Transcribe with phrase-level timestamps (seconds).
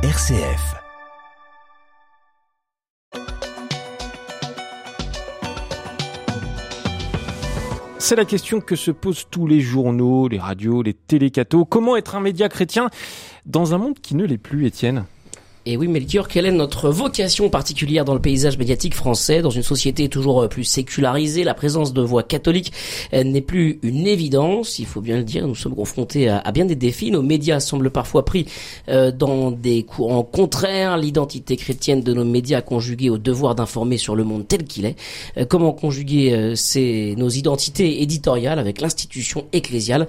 [0.00, 0.76] RCF.
[7.98, 11.64] C'est la question que se posent tous les journaux, les radios, les télécatos.
[11.68, 12.90] Comment être un média chrétien
[13.44, 15.04] dans un monde qui ne l'est plus, Étienne?
[15.70, 19.62] Et oui, Melchior, quelle est notre vocation particulière dans le paysage médiatique français Dans une
[19.62, 22.72] société toujours euh, plus sécularisée, la présence de voix catholiques
[23.12, 25.46] euh, n'est plus une évidence, il faut bien le dire.
[25.46, 27.10] Nous sommes confrontés à, bien des défis.
[27.10, 28.46] Nos médias semblent parfois pris
[28.88, 30.96] euh, dans des courants contraires.
[30.96, 34.96] L'identité chrétienne de nos médias conjuguée au devoir d'informer sur le monde tel qu'il est.
[35.48, 36.54] Comment conjuguer
[37.18, 40.06] nos identités éditoriales avec l'institution ecclésiale?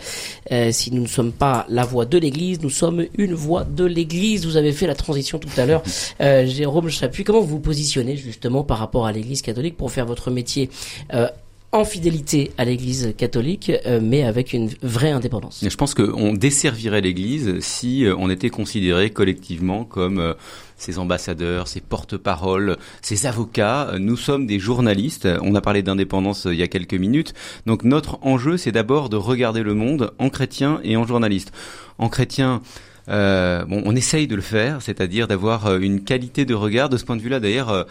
[0.71, 4.45] Si nous ne sommes pas la voix de l'Église, nous sommes une voix de l'Église.
[4.45, 5.83] Vous avez fait la transition tout à l'heure,
[6.21, 7.23] euh, Jérôme Chapuis.
[7.23, 10.69] Comment vous vous positionnez justement par rapport à l'Église catholique pour faire votre métier
[11.13, 11.27] euh,
[11.71, 15.63] en fidélité à l'Église catholique, euh, mais avec une vraie indépendance?
[15.67, 20.35] Je pense qu'on desservirait l'Église si on était considéré collectivement comme
[20.77, 23.91] ses ambassadeurs, ses porte-paroles, ses avocats.
[23.99, 25.27] Nous sommes des journalistes.
[25.41, 27.33] On a parlé d'indépendance il y a quelques minutes.
[27.65, 31.51] Donc notre enjeu, c'est d'abord de regarder le monde en chrétien et en journaliste.
[31.97, 32.61] En chrétien,
[33.07, 36.89] euh, bon, on essaye de le faire, c'est-à-dire d'avoir euh, une qualité de regard.
[36.89, 37.83] De ce point de vue-là, d'ailleurs, euh,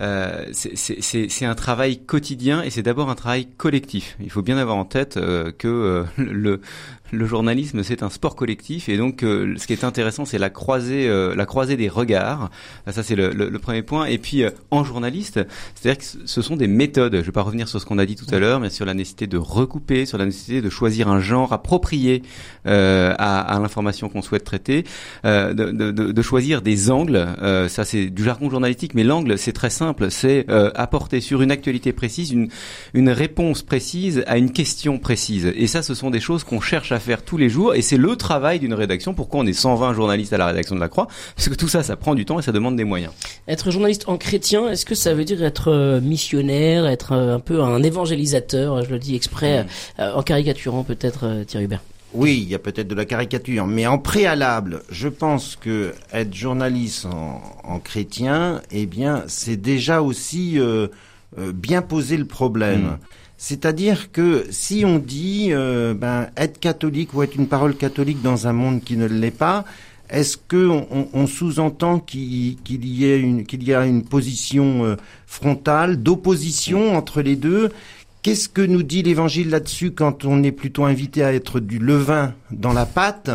[0.00, 4.16] euh c'est un travail quotidien et c'est d'abord un travail collectif.
[4.20, 5.18] Il faut bien avoir en tête
[5.58, 6.60] que le,
[7.12, 11.08] le journalisme, c'est un sport collectif et donc ce qui est intéressant, c'est la croisée,
[11.34, 12.50] la croisée des regards.
[12.90, 14.06] Ça, c'est le, le, premier point.
[14.06, 15.40] Et puis en journaliste,
[15.74, 17.14] c'est-à-dire que ce sont des méthodes.
[17.14, 18.86] Je ne vais pas revenir sur ce qu'on a dit tout à l'heure, mais sur
[18.86, 22.22] la nécessité de recouper, sur la nécessité de choisir un genre approprié
[22.64, 24.84] à, à l'information qu'on souhaite traiter
[25.24, 27.16] euh, de, de, de, choisir des angles.
[27.42, 30.10] Euh, ça, c'est du jargon journalistique, mais l'angle, c'est très simple.
[30.10, 32.48] C'est euh, apporter sur une actualité précise une,
[32.94, 35.52] une réponse précise à une question précise.
[35.54, 37.74] Et ça, ce sont des choses qu'on cherche à faire tous les jours.
[37.74, 39.14] Et c'est le travail d'une rédaction.
[39.14, 41.08] Pourquoi on est 120 journalistes à la rédaction de la Croix?
[41.36, 43.12] Parce que tout ça, ça prend du temps et ça demande des moyens.
[43.48, 47.82] Être journaliste en chrétien, est-ce que ça veut dire être missionnaire, être un peu un
[47.82, 49.66] évangélisateur Je le dis exprès,
[49.98, 51.80] en caricaturant peut-être Thierry Hubert?
[52.12, 56.34] Oui, il y a peut-être de la caricature, mais en préalable, je pense que être
[56.34, 60.88] journaliste en, chrétien, eh bien, c'est déjà aussi euh,
[61.38, 62.82] euh, bien poser le problème.
[62.82, 62.98] Hmm.
[63.42, 68.46] C'est-à-dire que si on dit euh, ben, être catholique ou être une parole catholique dans
[68.46, 69.64] un monde qui ne l'est pas,
[70.10, 70.68] est-ce que
[71.14, 77.70] on, sous-entend qu'il y, a une position frontale d'opposition entre les deux?
[78.22, 82.34] Qu'est-ce que nous dit l'Évangile là-dessus quand on est plutôt invité à être du levain
[82.50, 83.30] dans la pâte?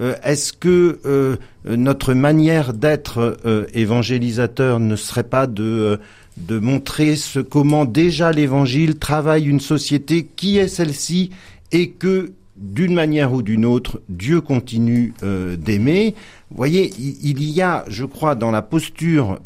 [0.00, 6.00] Euh, Est-ce que euh, notre manière d'être euh, évangélisateur ne serait pas de
[6.36, 11.30] de montrer ce comment déjà l'Évangile travaille une société qui est celle-ci
[11.72, 16.14] et que d'une manière ou d'une autre, Dieu continue d'aimer.
[16.50, 19.38] Vous voyez, il, y a, je crois, dans la posture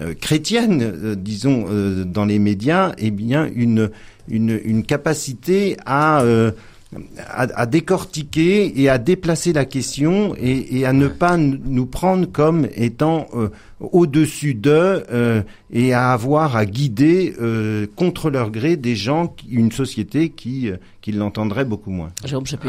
[0.00, 3.90] euh, chrétienne, euh, disons, euh, dans les médias, eh bien, une,
[4.28, 6.22] une, une capacité à,
[7.26, 12.68] à, décortiquer et à déplacer la question et, et à ne pas nous prendre comme
[12.76, 13.26] étant
[13.80, 15.02] au-dessus d'eux
[15.70, 17.34] et à avoir à guider
[17.96, 20.70] contre leur gré des gens, une société qui,
[21.02, 22.10] qui l'entendrait beaucoup moins.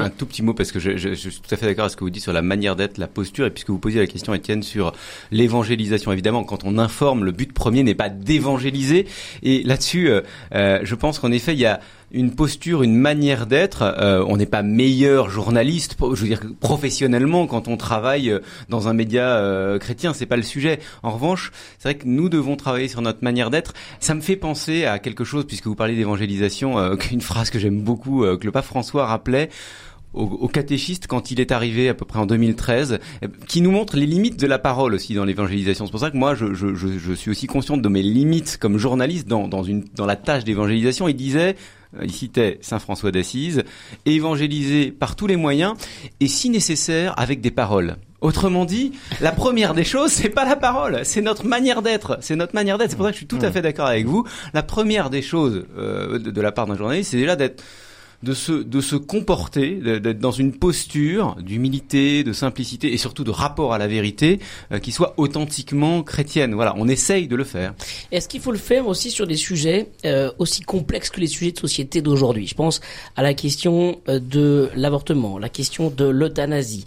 [0.02, 1.92] Un tout petit mot parce que je, je, je suis tout à fait d'accord avec
[1.92, 4.08] ce que vous dites sur la manière d'être, la posture et puisque vous posiez la
[4.08, 4.94] question Étienne sur
[5.32, 6.12] l'évangélisation.
[6.12, 9.08] Évidemment, quand on informe, le but premier n'est pas d'évangéliser
[9.44, 10.22] et là-dessus, euh,
[10.54, 11.80] euh, je pense qu'en effet, il y a
[12.12, 13.84] une posture, une manière d'être.
[13.84, 18.34] Euh, on n'est pas meilleur journaliste, je veux dire professionnellement quand on travaille
[18.68, 20.80] dans un média euh, chrétien, c'est pas le sujet.
[21.04, 23.74] En revanche, c'est vrai que nous devons travailler sur notre manière d'être.
[24.02, 27.60] Ça me fait penser à quelque chose puisque vous parlez d'évangélisation, euh, une phrase que
[27.60, 29.50] j'aime beaucoup que le pape François rappelait
[30.14, 33.00] au, catéchiste quand il est arrivé à peu près en 2013,
[33.48, 35.86] qui nous montre les limites de la parole aussi dans l'évangélisation.
[35.86, 39.48] C'est pour ça que moi, je, suis aussi consciente de mes limites comme journaliste dans,
[39.48, 41.08] dans, la tâche d'évangélisation.
[41.08, 41.56] Il disait,
[41.96, 43.64] euh, il citait Saint François d'Assise,
[44.06, 45.76] évangéliser par tous les moyens
[46.20, 47.98] et si nécessaire avec des paroles.
[48.22, 48.92] Autrement dit,
[49.22, 52.78] la première des choses, c'est pas la parole, c'est notre manière d'être, c'est notre manière
[52.78, 52.92] d'être.
[52.92, 54.26] C'est pour ça que je suis tout à fait d'accord avec vous.
[54.54, 57.64] La première des choses euh, de, de la part d'un journaliste, c'est déjà d'être
[58.22, 63.32] de se, de se comporter, d'être dans une posture d'humilité, de simplicité et surtout de
[63.32, 64.40] rapport à la vérité
[64.72, 66.54] euh, qui soit authentiquement chrétienne.
[66.54, 67.74] Voilà, on essaye de le faire.
[68.12, 71.52] Est-ce qu'il faut le faire aussi sur des sujets euh, aussi complexes que les sujets
[71.52, 72.46] de société d'aujourd'hui?
[72.46, 72.82] Je pense
[73.16, 76.86] à la question euh, de l'avortement, la question de l'euthanasie,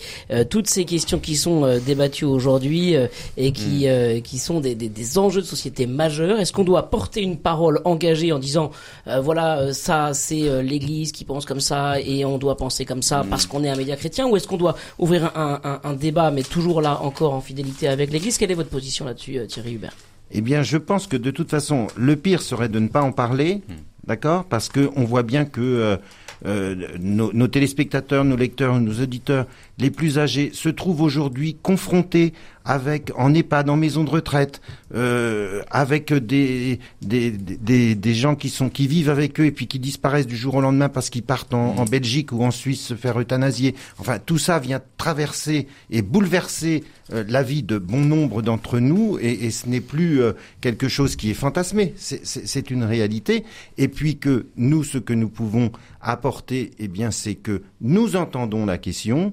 [0.51, 2.95] toutes ces questions qui sont débattues aujourd'hui
[3.37, 4.23] et qui, mm.
[4.23, 6.39] qui sont des, des, des, enjeux de société majeurs.
[6.39, 8.71] Est-ce qu'on doit porter une parole engagée en disant
[9.07, 13.25] voilà ça c'est l'Église qui qui pensent comme ça et on doit penser comme ça
[13.31, 16.33] parce qu'on est un média chrétien ou est-ce qu'on doit ouvrir un, un, un, débat
[16.33, 18.39] mais toujours là encore en fidélité avec l'Église?
[18.39, 19.95] Quelle est votre position là-dessus, euh, Thierry Hubert?
[20.33, 23.13] Eh bien, je pense que de toute façon, le pire serait de ne pas en
[23.13, 23.75] parler, hmm.
[24.05, 24.45] d'accord?
[24.47, 25.97] Parce que on voit bien que euh,
[26.45, 29.47] euh, nos, nos, téléspectateurs, nos lecteurs, nos auditeurs
[29.83, 32.33] les plus âgés se trouvent aujourd'hui confrontés
[32.65, 34.61] avec en EHPAD, en maison de retraite,
[34.95, 39.67] euh, avec des des, des des, gens qui sont qui vivent avec eux et puis
[39.67, 42.95] qui disparaissent du jour au lendemain parce qu'ils partent en, Belgique ou en Suisse se
[42.95, 43.75] faire euthanasier.
[43.99, 49.19] Enfin, tout ça vient traverser et bouleverser euh, la vie de bon nombre d'entre nous
[49.21, 51.95] et, et ce n'est plus euh, quelque chose qui est fantasmé.
[51.97, 53.45] C'est une réalité.
[53.77, 58.67] Et puis que nous, ce que nous pouvons apporter, eh bien, c'est que nous entendons
[58.67, 59.33] la question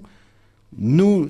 [0.77, 1.27] nous,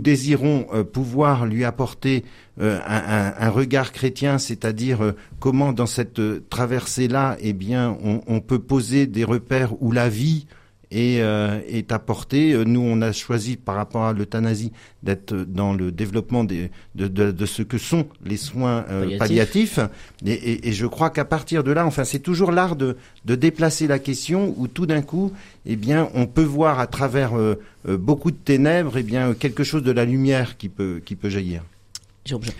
[0.00, 2.24] désirons euh, pouvoir lui apporter
[2.60, 6.20] euh, un, un, regard chrétien, c'est-à-dire euh, comment dans cette
[6.50, 10.46] traversée-là, eh bien, on, on, peut poser des repères où la vie
[10.92, 12.54] et euh, est apporté.
[12.64, 14.72] Nous, on a choisi par rapport à l'euthanasie
[15.02, 19.80] d'être dans le développement des, de, de, de, ce que sont les soins euh, palliatifs.
[20.24, 23.34] Et, et, et, je crois qu'à partir de là, enfin, c'est toujours l'art de, de,
[23.34, 25.32] déplacer la question où tout d'un coup,
[25.64, 27.54] eh bien, on peut voir à travers euh,
[27.88, 31.30] euh beaucoup de ténèbres, eh bien, quelque chose de la lumière qui peut, qui peut
[31.30, 31.62] jaillir.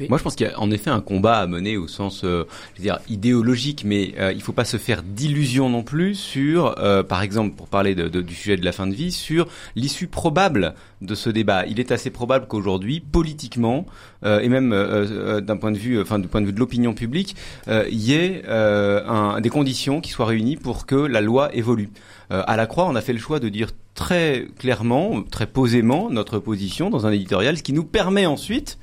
[0.08, 2.44] Moi, je pense qu'il y a en effet un combat à mener au sens, euh,
[2.74, 6.76] je veux dire, idéologique, mais euh, il faut pas se faire d'illusions non plus sur,
[6.78, 9.46] euh, par exemple, pour parler de, de, du sujet de la fin de vie, sur
[9.76, 11.64] l'issue probable de ce débat.
[11.66, 13.86] Il est assez probable qu'aujourd'hui, politiquement,
[14.24, 16.92] euh, et même euh, d'un point de vue, enfin, du point de vue de l'opinion
[16.92, 17.36] publique,
[17.68, 21.90] il y ait un, des conditions qui soient réunies pour que la loi évolue.
[22.30, 26.38] à la Croix, on a fait le choix de dire très clairement, très posément notre
[26.38, 28.78] position dans un éditorial, ce qui nous permet ensuite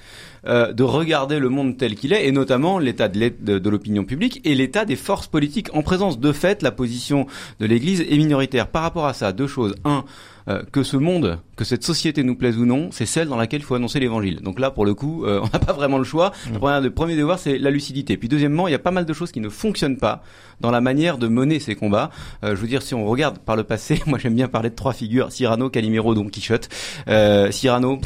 [0.48, 4.56] euh, de regarder le monde tel qu'il est, et notamment l'état de l'opinion publique et
[4.56, 5.74] l'état des forces politiques.
[5.74, 7.28] En présence de fait, la position
[7.60, 8.68] de l'Église est minoritaire.
[8.68, 9.76] Par rapport à ça, deux choses.
[9.84, 10.06] Un,
[10.50, 13.62] euh, que ce monde, que cette société nous plaise ou non, c'est celle dans laquelle
[13.62, 14.42] il faut annoncer l'évangile.
[14.42, 16.32] Donc là, pour le coup, euh, on n'a pas vraiment le choix.
[16.48, 16.80] Mmh.
[16.82, 18.18] Le premier devoir, c'est la lucidité.
[18.18, 20.24] Puis deuxièmement, il y a pas mal de choses qui ne fonctionnent pas
[20.60, 22.10] dans la manière de mener ces combats.
[22.44, 24.94] je veux dire, si on regarde par le passé, moi j'aime bien parler de trois
[24.94, 26.70] figures Cyrano, Calimero, Don Quichotte.
[27.52, 28.00] Cyrano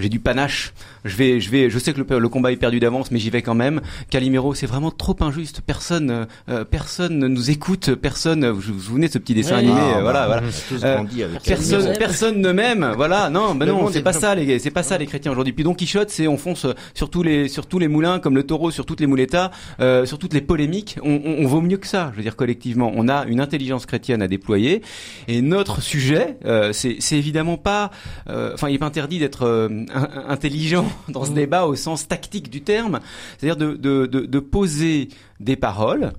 [0.00, 0.72] j'ai du panache.
[1.04, 3.30] Je vais, je vais, je sais que le, le combat est perdu d'avance, mais j'y
[3.30, 3.80] vais quand même.
[4.10, 5.62] Calimero, c'est vraiment trop injuste.
[5.66, 7.94] Personne, euh, euh personne ne nous écoute.
[7.94, 8.46] Personne.
[8.48, 10.42] Vous vous souvenez de ce petit dessin animé ah, euh, Voilà, voilà.
[10.82, 12.92] Euh, personne, personne ne m'aime.
[12.96, 13.30] Voilà.
[13.30, 15.52] Non, ben non, c'est pas ça les, c'est pas ça les chrétiens aujourd'hui.
[15.52, 18.44] Puis Don Quichotte, c'est on fonce sur tous les, sur tous les moulins comme le
[18.44, 20.98] taureau sur toutes les moulettas, sur toutes les polémiques.
[21.02, 22.10] On, on, on, vaut mieux que ça.
[22.12, 24.82] Je veux dire collectivement, on a une intelligence chrétienne à déployer.
[25.28, 26.36] Et notre sujet,
[26.72, 27.90] c'est évidemment pas.
[28.28, 33.00] Enfin, il est pas interdit d'être intelligent dans ce débat au sens tactique du terme,
[33.38, 35.08] c'est-à-dire de, poser
[35.38, 36.12] des paroles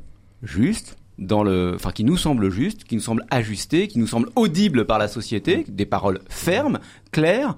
[0.44, 4.30] justes, dans le, enfin qui nous semblent justes, qui nous semblent ajustées, qui nous semblent
[4.36, 6.80] audibles par la société, des paroles fermes,
[7.12, 7.56] claires,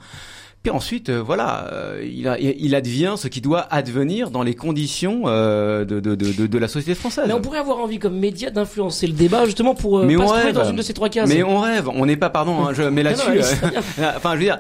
[0.64, 4.56] puis ensuite, euh, voilà, euh, il, a, il, advient ce qui doit advenir dans les
[4.56, 7.26] conditions euh, de, de, de, de, la société française.
[7.28, 10.24] Mais on pourrait avoir envie comme média d'influencer le débat justement pour euh, mais pas
[10.24, 10.54] on rêve.
[10.56, 11.28] dans une de ces trois cases.
[11.28, 13.42] Mais on rêve, on n'est pas, pardon, hein, je mets là-dessus.
[14.16, 14.58] enfin, je veux dire,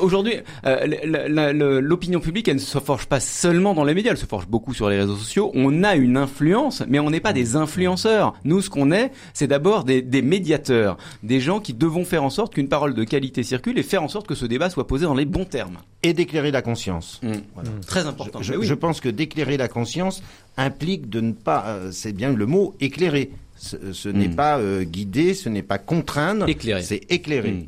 [0.00, 0.34] aujourd'hui,
[0.64, 4.74] l'opinion publique, elle ne se forge pas seulement dans les médias, elle se forge beaucoup
[4.74, 5.52] sur les réseaux sociaux.
[5.54, 8.34] On a une influence, mais on n'est pas des influenceurs.
[8.42, 12.30] Nous, ce qu'on est, c'est d'abord des, des médiateurs, des gens qui devons faire en
[12.30, 15.04] sorte qu'une parole de qualité circule et faire en sorte que ce débat soit posé
[15.04, 15.78] dans les bons terme.
[16.02, 17.20] Et d'éclairer la conscience.
[17.22, 17.32] Mmh.
[17.32, 17.80] Mmh.
[17.86, 18.42] Très important.
[18.42, 20.22] Je, pense que d'éclairer la conscience
[20.56, 23.30] implique de ne pas, euh, c'est bien le mot, éclairer.
[23.56, 24.34] Ce, n'est mmh.
[24.36, 26.46] pas euh, guider, ce n'est pas contraindre,
[26.82, 27.66] c'est éclairer.